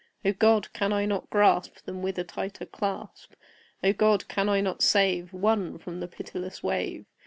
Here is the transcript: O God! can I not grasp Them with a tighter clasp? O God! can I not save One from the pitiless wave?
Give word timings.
O 0.25 0.33
God! 0.33 0.73
can 0.73 0.91
I 0.91 1.05
not 1.05 1.29
grasp 1.29 1.85
Them 1.85 2.01
with 2.01 2.17
a 2.17 2.23
tighter 2.23 2.65
clasp? 2.65 3.33
O 3.83 3.93
God! 3.93 4.27
can 4.27 4.49
I 4.49 4.59
not 4.59 4.81
save 4.81 5.31
One 5.31 5.77
from 5.77 5.99
the 5.99 6.07
pitiless 6.07 6.63
wave? 6.63 7.05